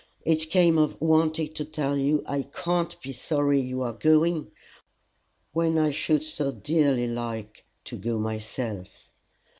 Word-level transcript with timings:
It 0.25 0.49
came 0.49 0.79
of 0.79 0.99
wanting 0.99 1.53
to 1.53 1.63
tell 1.63 1.95
you 1.95 2.23
I 2.25 2.41
can't 2.41 2.99
be 3.03 3.13
sorry 3.13 3.61
you 3.61 3.83
are 3.83 3.93
going 3.93 4.49
when 5.53 5.77
I 5.77 5.91
should 5.91 6.23
so 6.23 6.51
dearly 6.51 7.07
like 7.07 7.65
to 7.83 7.97
go 7.97 8.17
myself." 8.17 9.09